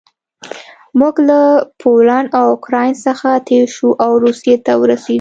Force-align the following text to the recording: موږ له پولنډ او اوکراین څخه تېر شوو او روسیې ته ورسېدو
موږ 0.99 1.15
له 1.29 1.39
پولنډ 1.81 2.27
او 2.37 2.43
اوکراین 2.53 2.93
څخه 3.05 3.29
تېر 3.47 3.63
شوو 3.75 3.99
او 4.03 4.11
روسیې 4.23 4.55
ته 4.65 4.71
ورسېدو 4.81 5.09